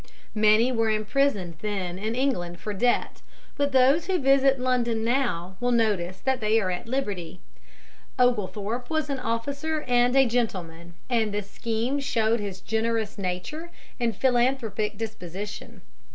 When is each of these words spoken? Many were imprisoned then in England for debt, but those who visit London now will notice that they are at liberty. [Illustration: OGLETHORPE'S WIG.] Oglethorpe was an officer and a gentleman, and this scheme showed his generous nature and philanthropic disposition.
Many 0.33 0.71
were 0.71 0.89
imprisoned 0.89 1.57
then 1.61 1.99
in 1.99 2.15
England 2.15 2.59
for 2.59 2.73
debt, 2.73 3.21
but 3.55 3.71
those 3.71 4.07
who 4.07 4.17
visit 4.17 4.59
London 4.59 5.03
now 5.05 5.57
will 5.59 5.71
notice 5.71 6.19
that 6.21 6.39
they 6.41 6.59
are 6.59 6.71
at 6.71 6.87
liberty. 6.87 7.39
[Illustration: 8.17 8.33
OGLETHORPE'S 8.33 8.55
WIG.] 8.55 8.63
Oglethorpe 8.63 8.89
was 8.89 9.09
an 9.11 9.19
officer 9.19 9.81
and 9.87 10.15
a 10.15 10.25
gentleman, 10.25 10.95
and 11.07 11.31
this 11.31 11.51
scheme 11.51 11.99
showed 11.99 12.39
his 12.39 12.61
generous 12.61 13.19
nature 13.19 13.69
and 13.99 14.15
philanthropic 14.15 14.97
disposition. 14.97 15.83